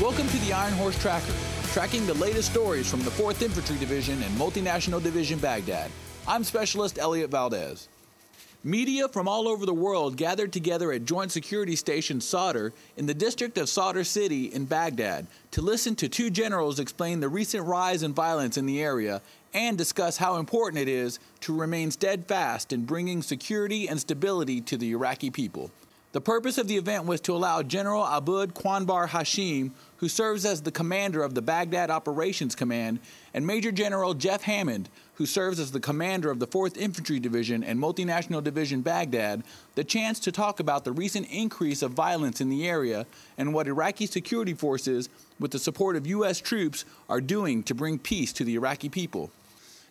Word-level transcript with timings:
Welcome 0.00 0.28
to 0.28 0.38
the 0.40 0.52
Iron 0.52 0.74
Horse 0.74 1.00
Tracker, 1.00 1.32
tracking 1.72 2.04
the 2.04 2.12
latest 2.12 2.50
stories 2.50 2.86
from 2.90 3.02
the 3.02 3.10
4th 3.10 3.40
Infantry 3.40 3.78
Division 3.78 4.22
and 4.22 4.38
Multinational 4.38 5.02
Division 5.02 5.38
Baghdad. 5.38 5.90
I'm 6.28 6.44
Specialist 6.44 6.98
Elliot 6.98 7.30
Valdez. 7.30 7.88
Media 8.62 9.08
from 9.08 9.26
all 9.26 9.48
over 9.48 9.64
the 9.64 9.72
world 9.72 10.18
gathered 10.18 10.52
together 10.52 10.92
at 10.92 11.06
Joint 11.06 11.32
Security 11.32 11.74
Station 11.74 12.20
Sadr 12.20 12.74
in 12.98 13.06
the 13.06 13.14
district 13.14 13.56
of 13.56 13.70
Sadr 13.70 14.02
City 14.02 14.52
in 14.52 14.66
Baghdad 14.66 15.26
to 15.52 15.62
listen 15.62 15.96
to 15.96 16.10
two 16.10 16.28
generals 16.28 16.78
explain 16.78 17.20
the 17.20 17.30
recent 17.30 17.64
rise 17.64 18.02
in 18.02 18.12
violence 18.12 18.58
in 18.58 18.66
the 18.66 18.82
area 18.82 19.22
and 19.54 19.78
discuss 19.78 20.18
how 20.18 20.36
important 20.36 20.82
it 20.82 20.88
is 20.88 21.18
to 21.40 21.58
remain 21.58 21.90
steadfast 21.90 22.70
in 22.70 22.84
bringing 22.84 23.22
security 23.22 23.88
and 23.88 23.98
stability 23.98 24.60
to 24.60 24.76
the 24.76 24.90
Iraqi 24.90 25.30
people. 25.30 25.70
The 26.16 26.22
purpose 26.22 26.56
of 26.56 26.66
the 26.66 26.78
event 26.78 27.04
was 27.04 27.20
to 27.20 27.34
allow 27.34 27.62
General 27.62 28.02
Abud 28.02 28.54
Quanbar 28.54 29.06
Hashim, 29.06 29.72
who 29.98 30.08
serves 30.08 30.46
as 30.46 30.62
the 30.62 30.70
commander 30.70 31.22
of 31.22 31.34
the 31.34 31.42
Baghdad 31.42 31.90
Operations 31.90 32.54
Command, 32.54 33.00
and 33.34 33.46
Major 33.46 33.70
General 33.70 34.14
Jeff 34.14 34.40
Hammond, 34.40 34.88
who 35.16 35.26
serves 35.26 35.60
as 35.60 35.72
the 35.72 35.78
commander 35.78 36.30
of 36.30 36.38
the 36.38 36.46
4th 36.46 36.78
Infantry 36.78 37.20
Division 37.20 37.62
and 37.62 37.78
Multinational 37.78 38.42
Division 38.42 38.80
Baghdad, 38.80 39.42
the 39.74 39.84
chance 39.84 40.18
to 40.20 40.32
talk 40.32 40.58
about 40.58 40.86
the 40.86 40.92
recent 40.92 41.30
increase 41.30 41.82
of 41.82 41.90
violence 41.90 42.40
in 42.40 42.48
the 42.48 42.66
area 42.66 43.04
and 43.36 43.52
what 43.52 43.68
Iraqi 43.68 44.06
security 44.06 44.54
forces, 44.54 45.10
with 45.38 45.50
the 45.50 45.58
support 45.58 45.96
of 45.96 46.06
U.S. 46.06 46.40
troops, 46.40 46.86
are 47.10 47.20
doing 47.20 47.62
to 47.64 47.74
bring 47.74 47.98
peace 47.98 48.32
to 48.32 48.44
the 48.44 48.54
Iraqi 48.54 48.88
people. 48.88 49.30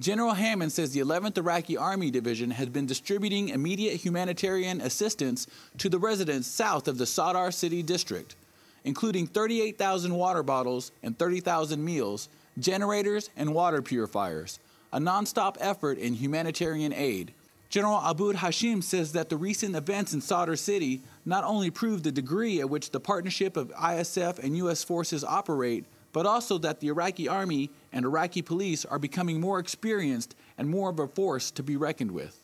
General 0.00 0.34
Hammond 0.34 0.70
says 0.70 0.92
the 0.92 1.00
11th 1.00 1.38
Iraqi 1.38 1.76
Army 1.76 2.12
Division 2.12 2.52
has 2.52 2.68
been 2.68 2.86
distributing 2.86 3.48
immediate 3.48 3.96
humanitarian 3.96 4.80
assistance 4.80 5.48
to 5.78 5.88
the 5.88 5.98
residents 5.98 6.46
south 6.46 6.86
of 6.86 6.98
the 6.98 7.06
Sadr 7.06 7.50
City 7.50 7.82
district, 7.82 8.36
including 8.84 9.26
38,000 9.26 10.14
water 10.14 10.44
bottles 10.44 10.92
and 11.02 11.18
30,000 11.18 11.84
meals, 11.84 12.28
generators, 12.60 13.30
and 13.36 13.52
water 13.52 13.82
purifiers, 13.82 14.60
a 14.92 15.00
nonstop 15.00 15.56
effort 15.58 15.98
in 15.98 16.14
humanitarian 16.14 16.92
aid. 16.92 17.32
General 17.68 17.98
Abud 17.98 18.36
Hashim 18.36 18.84
says 18.84 19.12
that 19.12 19.28
the 19.28 19.36
recent 19.36 19.74
events 19.74 20.14
in 20.14 20.20
Sadr 20.20 20.54
City 20.54 21.02
not 21.26 21.42
only 21.42 21.70
prove 21.70 22.04
the 22.04 22.12
degree 22.12 22.60
at 22.60 22.70
which 22.70 22.92
the 22.92 23.00
partnership 23.00 23.56
of 23.56 23.72
ISF 23.72 24.38
and 24.38 24.56
U.S. 24.58 24.84
forces 24.84 25.24
operate, 25.24 25.84
but 26.12 26.26
also 26.26 26.58
that 26.58 26.80
the 26.80 26.88
Iraqi 26.88 27.28
army 27.28 27.70
and 27.92 28.04
Iraqi 28.04 28.42
police 28.42 28.84
are 28.84 28.98
becoming 28.98 29.40
more 29.40 29.58
experienced 29.58 30.34
and 30.56 30.68
more 30.68 30.90
of 30.90 30.98
a 30.98 31.06
force 31.06 31.50
to 31.52 31.62
be 31.62 31.76
reckoned 31.76 32.10
with. 32.10 32.38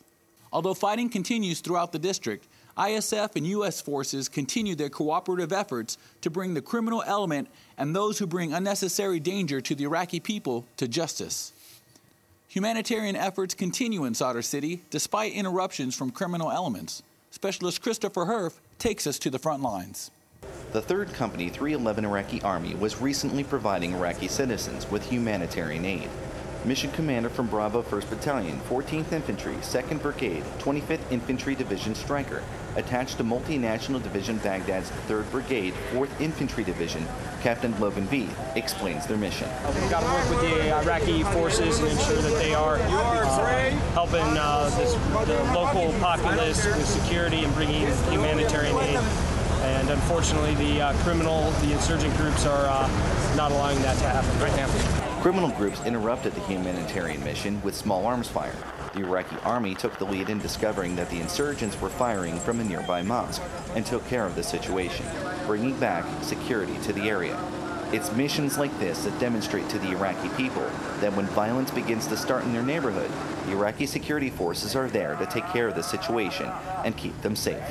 Although 0.51 0.73
fighting 0.73 1.09
continues 1.09 1.59
throughout 1.59 1.91
the 1.91 1.99
district, 1.99 2.47
ISF 2.77 3.35
and 3.35 3.47
U.S. 3.47 3.79
forces 3.81 4.27
continue 4.27 4.75
their 4.75 4.89
cooperative 4.89 5.53
efforts 5.53 5.97
to 6.21 6.29
bring 6.29 6.53
the 6.53 6.61
criminal 6.61 7.03
element 7.05 7.47
and 7.77 7.95
those 7.95 8.19
who 8.19 8.27
bring 8.27 8.53
unnecessary 8.53 9.19
danger 9.19 9.61
to 9.61 9.75
the 9.75 9.85
Iraqi 9.85 10.19
people 10.19 10.65
to 10.77 10.87
justice. 10.87 11.53
Humanitarian 12.49 13.15
efforts 13.15 13.53
continue 13.53 14.05
in 14.05 14.13
Sadr 14.13 14.41
City 14.41 14.81
despite 14.89 15.33
interruptions 15.33 15.95
from 15.95 16.11
criminal 16.11 16.51
elements. 16.51 17.01
Specialist 17.31 17.81
Christopher 17.81 18.25
Herff 18.25 18.59
takes 18.79 19.07
us 19.07 19.19
to 19.19 19.29
the 19.29 19.39
front 19.39 19.61
lines. 19.61 20.11
The 20.71 20.81
3rd 20.81 21.13
Company 21.13 21.49
311 21.49 22.05
Iraqi 22.05 22.41
Army 22.41 22.75
was 22.75 22.99
recently 22.99 23.43
providing 23.43 23.93
Iraqi 23.93 24.27
citizens 24.27 24.89
with 24.89 25.09
humanitarian 25.09 25.85
aid. 25.85 26.09
Mission 26.65 26.91
Commander 26.91 27.29
from 27.29 27.47
Bravo 27.47 27.83
1st 27.83 28.09
Battalion, 28.09 28.59
14th 28.67 29.11
Infantry, 29.11 29.53
2nd 29.55 30.01
Brigade, 30.01 30.43
25th 30.59 31.11
Infantry 31.11 31.53
Division 31.53 31.93
Stryker, 31.93 32.41
attached 32.75 33.17
to 33.17 33.23
Multinational 33.23 34.01
Division 34.01 34.37
Baghdad's 34.39 34.89
3rd 35.07 35.29
Brigade, 35.31 35.73
4th 35.91 36.19
Infantry 36.19 36.63
Division, 36.63 37.05
Captain 37.41 37.79
Logan 37.79 38.07
V, 38.07 38.27
explains 38.55 39.05
their 39.05 39.17
mission. 39.17 39.47
We've 39.79 39.89
got 39.91 40.01
to 40.01 40.07
work 40.07 40.29
with 40.29 40.41
the 40.49 40.75
Iraqi 40.75 41.23
forces 41.25 41.79
and 41.79 41.87
ensure 41.87 42.21
that 42.21 42.37
they 42.39 42.55
are 42.55 42.77
uh, 42.77 43.69
helping 43.93 44.21
uh, 44.21 44.69
this, 44.77 44.93
the 45.27 45.53
local 45.53 45.93
populace 45.99 46.65
with 46.65 46.87
security 46.87 47.43
and 47.43 47.53
bringing 47.53 47.85
humanitarian 48.09 48.75
aid 48.77 48.81
and 48.81 48.84
unfortunately 49.95 50.53
the 50.55 50.81
uh, 50.81 50.93
criminal, 51.03 51.51
the 51.61 51.71
insurgent 51.71 52.15
groups 52.17 52.45
are 52.45 52.65
uh, 52.67 53.35
not 53.35 53.51
allowing 53.51 53.81
that 53.81 53.97
to 53.97 54.07
happen 54.07 54.39
right 54.41 54.55
now. 54.57 55.21
Criminal 55.21 55.49
groups 55.51 55.83
interrupted 55.85 56.33
the 56.33 56.41
humanitarian 56.41 57.23
mission 57.23 57.61
with 57.63 57.73
small 57.73 58.05
arms 58.05 58.27
fire. 58.27 58.55
The 58.93 59.01
Iraqi 59.01 59.37
army 59.43 59.73
took 59.73 59.97
the 59.97 60.05
lead 60.05 60.29
in 60.29 60.39
discovering 60.39 60.95
that 60.97 61.09
the 61.09 61.19
insurgents 61.19 61.79
were 61.79 61.89
firing 61.89 62.37
from 62.39 62.59
a 62.59 62.63
nearby 62.63 63.01
mosque 63.01 63.41
and 63.75 63.85
took 63.85 64.05
care 64.07 64.25
of 64.25 64.35
the 64.35 64.43
situation, 64.43 65.05
bringing 65.47 65.77
back 65.79 66.05
security 66.21 66.77
to 66.83 66.93
the 66.93 67.09
area. 67.09 67.37
It's 67.93 68.11
missions 68.11 68.57
like 68.57 68.77
this 68.79 69.03
that 69.05 69.17
demonstrate 69.19 69.69
to 69.69 69.79
the 69.79 69.91
Iraqi 69.91 70.29
people 70.35 70.69
that 70.99 71.13
when 71.15 71.25
violence 71.27 71.71
begins 71.71 72.07
to 72.07 72.17
start 72.17 72.43
in 72.43 72.51
their 72.51 72.63
neighborhood, 72.63 73.11
the 73.45 73.53
Iraqi 73.53 73.85
security 73.85 74.29
forces 74.29 74.75
are 74.75 74.89
there 74.89 75.15
to 75.15 75.25
take 75.25 75.47
care 75.47 75.67
of 75.67 75.75
the 75.75 75.83
situation 75.83 76.51
and 76.83 76.97
keep 76.97 77.19
them 77.21 77.35
safe. 77.35 77.63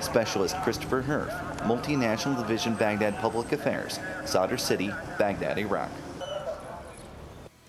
Specialist 0.00 0.56
Christopher 0.62 1.02
Herff, 1.02 1.30
Multinational 1.60 2.36
Division 2.38 2.74
Baghdad 2.74 3.16
Public 3.18 3.52
Affairs, 3.52 3.98
Sadr 4.24 4.56
City, 4.56 4.92
Baghdad, 5.18 5.58
Iraq. 5.58 5.90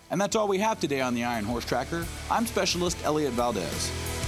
And 0.09 0.19
that's 0.19 0.35
all 0.35 0.47
we 0.47 0.59
have 0.59 0.79
today 0.79 1.01
on 1.01 1.13
the 1.13 1.23
Iron 1.23 1.45
Horse 1.45 1.65
Tracker. 1.65 2.05
I'm 2.29 2.45
Specialist 2.45 2.97
Elliot 3.03 3.33
Valdez. 3.33 4.20